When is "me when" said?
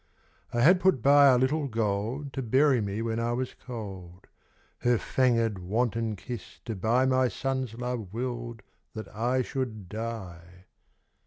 2.81-3.19